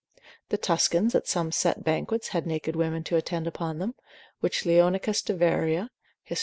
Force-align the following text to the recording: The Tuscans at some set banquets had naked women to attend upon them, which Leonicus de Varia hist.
The 0.49 0.57
Tuscans 0.57 1.13
at 1.13 1.27
some 1.27 1.51
set 1.51 1.83
banquets 1.83 2.29
had 2.29 2.47
naked 2.47 2.75
women 2.75 3.03
to 3.03 3.17
attend 3.17 3.45
upon 3.45 3.77
them, 3.77 3.93
which 4.39 4.65
Leonicus 4.65 5.21
de 5.21 5.35
Varia 5.35 5.91
hist. 6.23 6.39